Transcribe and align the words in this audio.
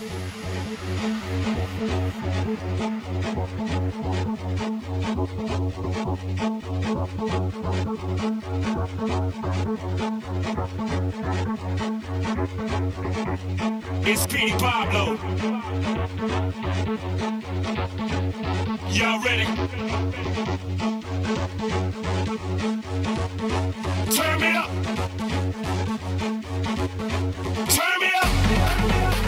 It's 0.00 0.06
P. 14.28 14.52
Pablo. 14.56 15.18
Y'all 18.90 19.20
ready? 19.24 19.46
Turn 24.14 24.40
me 24.40 24.54
up. 24.54 24.70
Turn 27.68 28.00
me 28.00 28.10
up. 28.14 29.27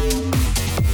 Música 0.00 0.89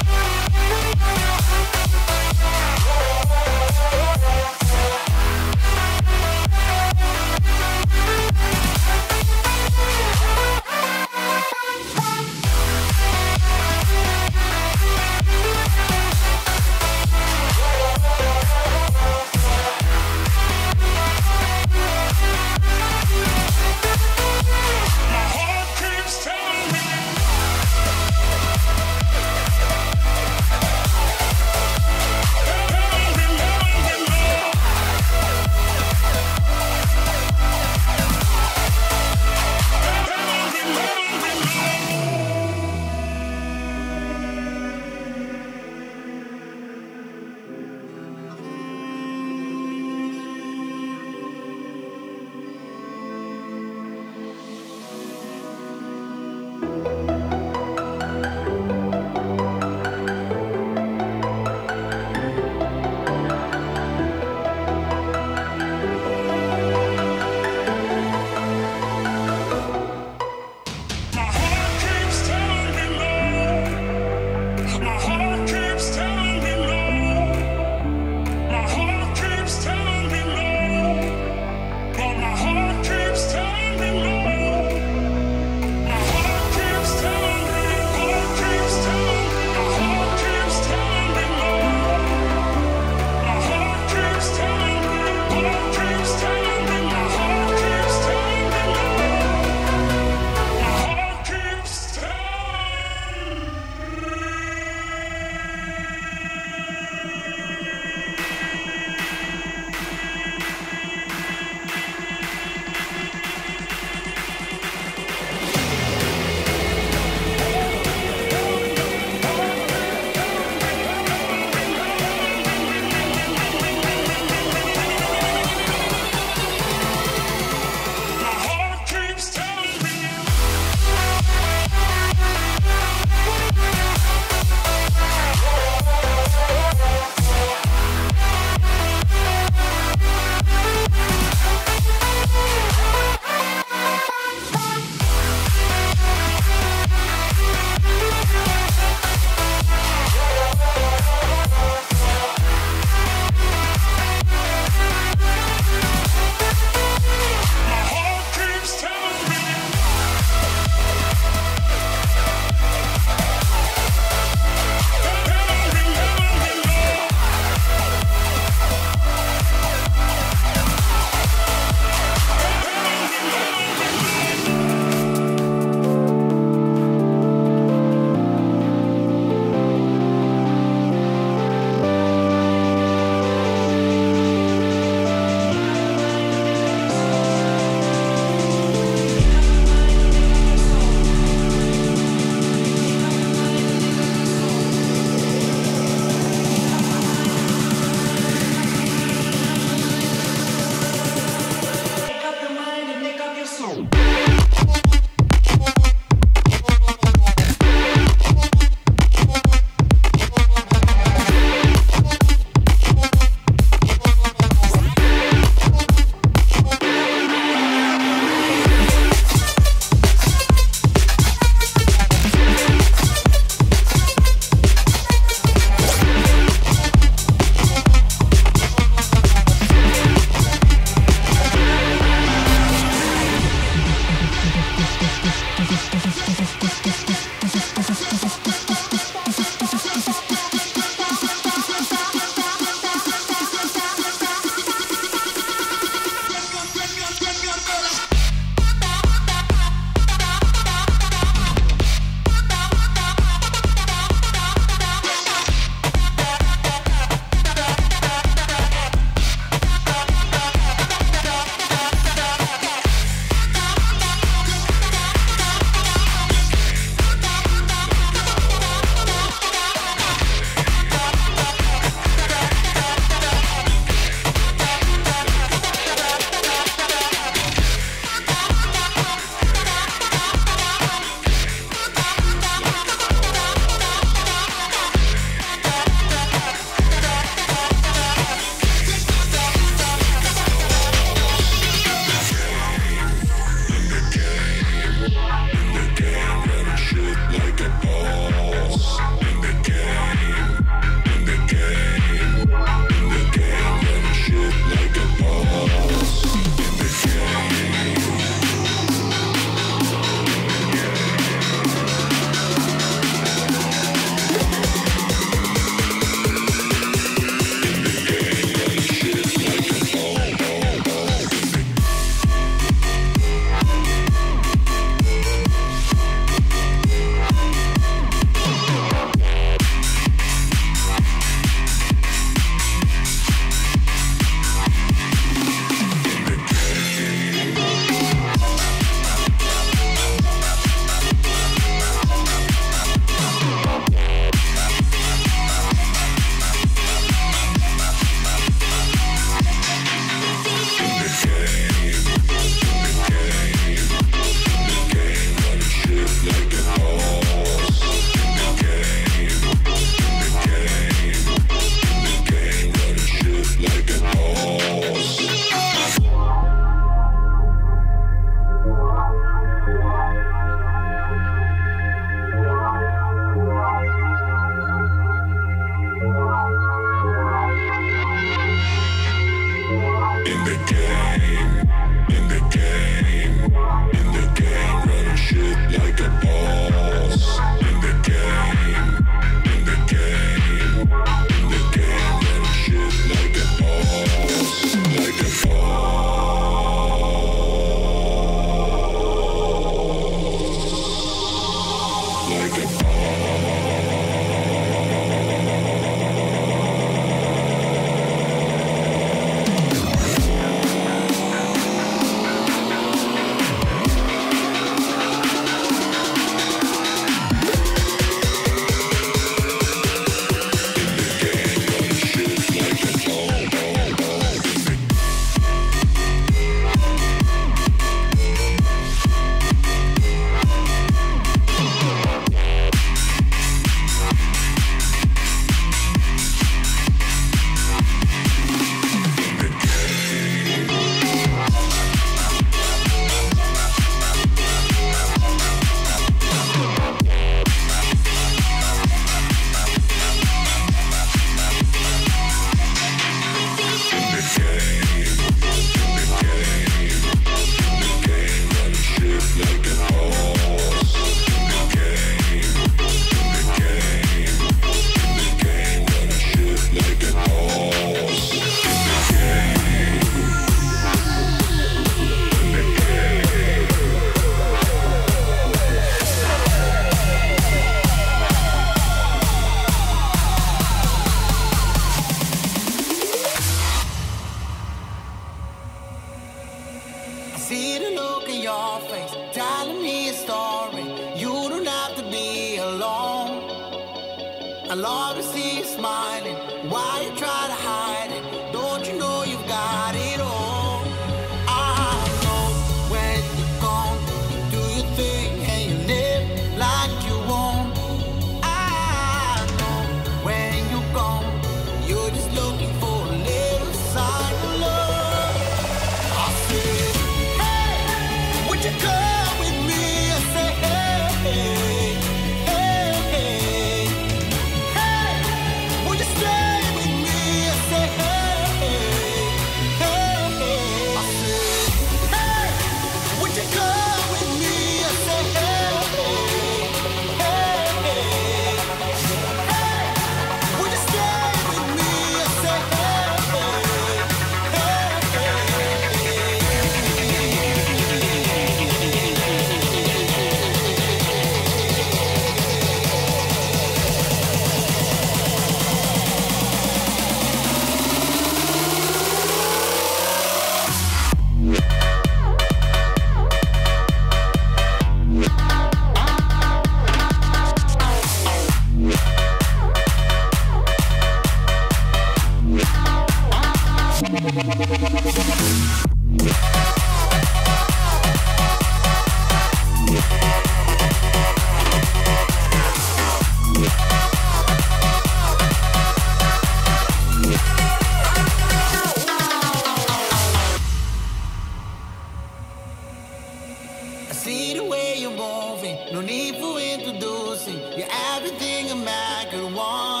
see 594.21 594.53
the 594.53 594.63
way 594.63 594.97
you're 594.99 595.09
moving. 595.09 595.77
No 595.91 596.01
need 596.01 596.35
for 596.35 596.59
introducing. 596.59 597.59
You're 597.77 597.93
everything 598.13 598.69
a 598.69 598.75
man 598.75 599.29
could 599.31 599.51
want. 599.53 600.00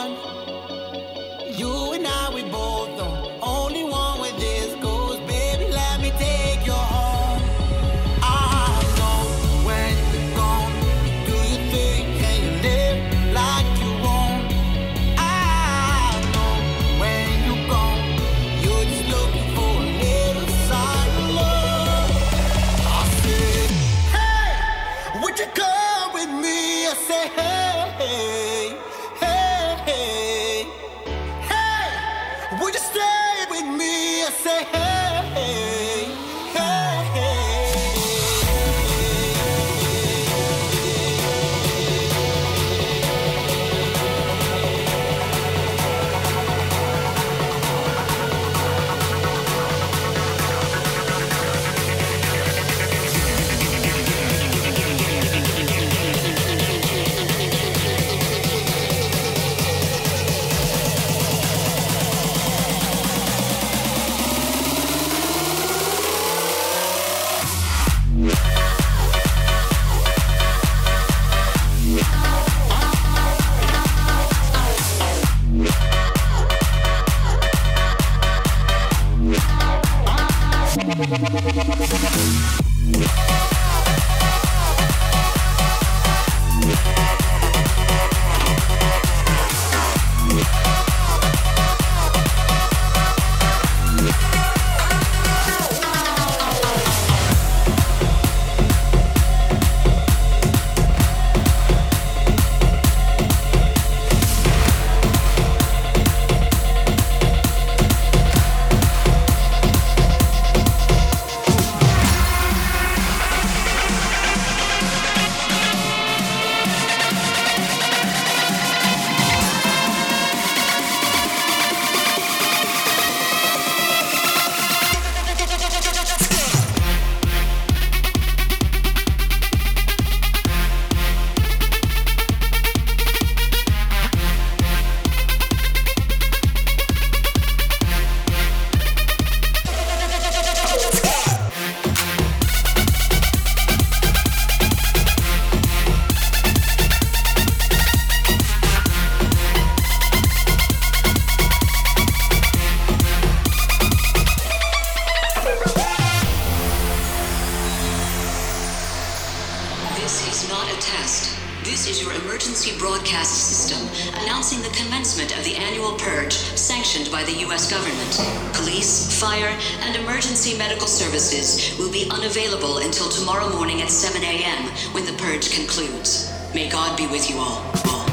Purge 175.31 175.49
concludes. 175.55 176.53
May 176.53 176.67
God 176.67 176.97
be 176.97 177.07
with 177.07 177.29
you 177.29 177.37
all. 177.37 177.63
all. 177.85 178.10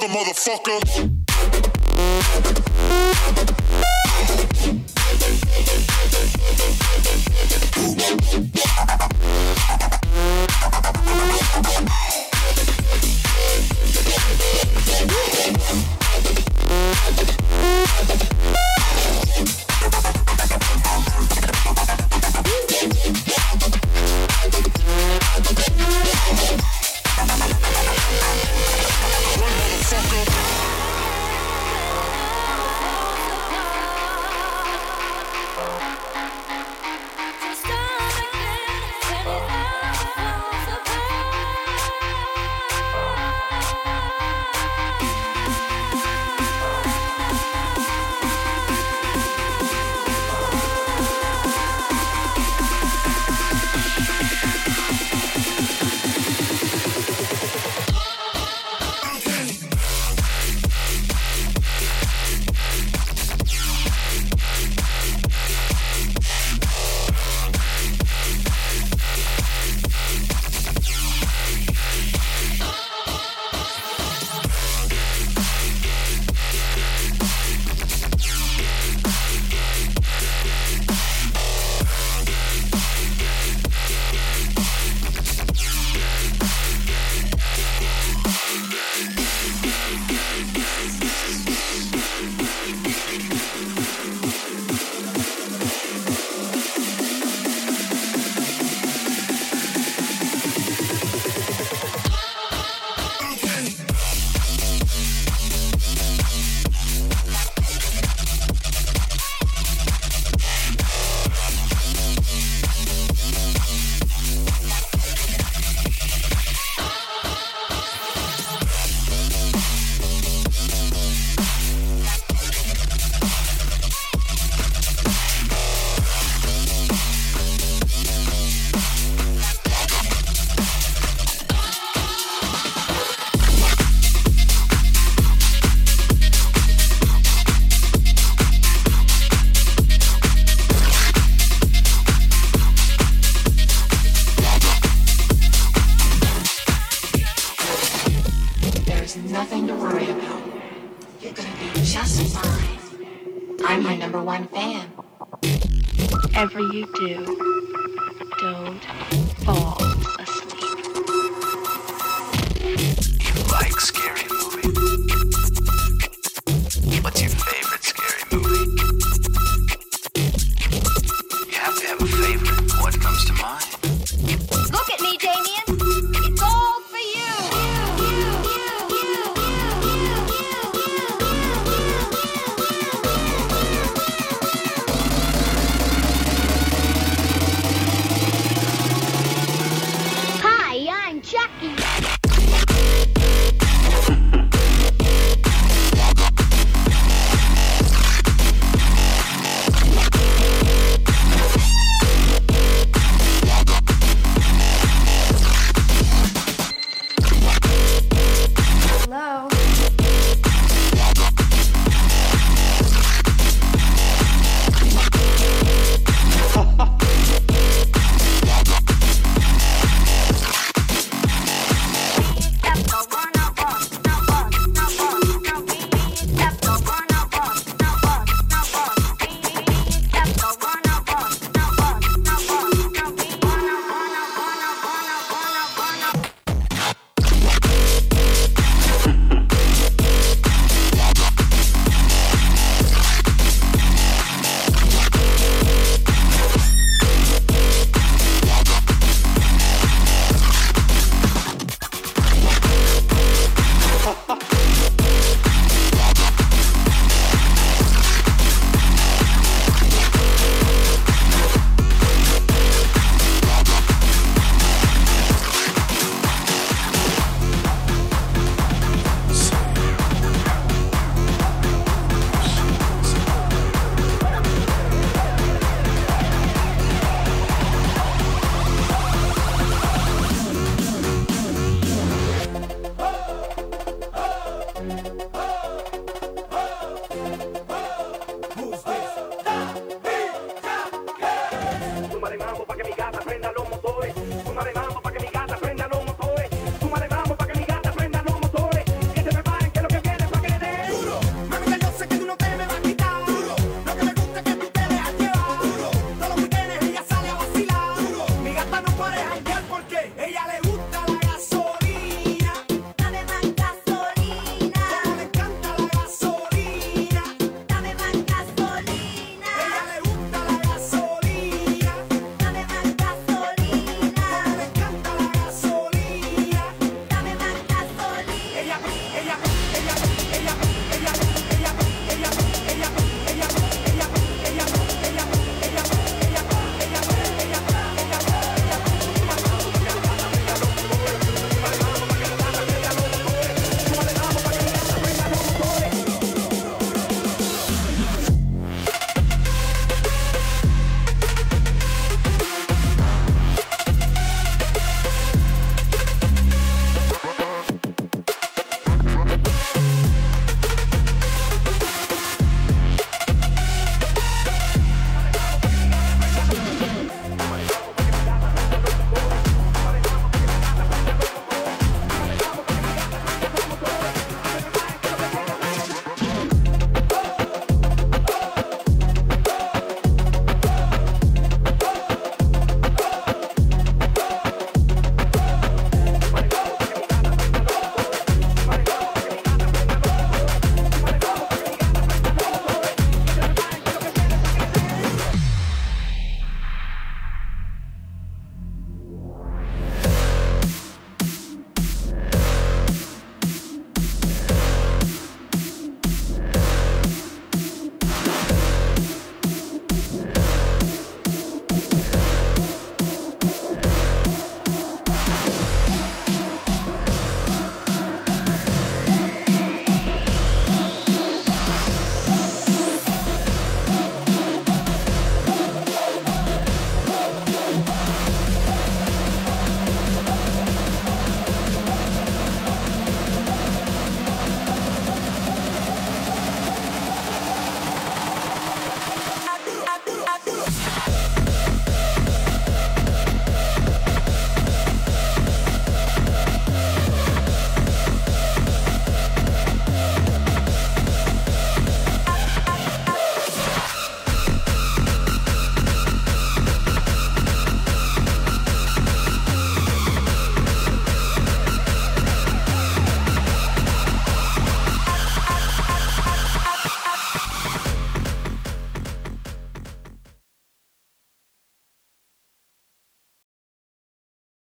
mother, 0.00 0.14
motherfucker. 0.14 1.17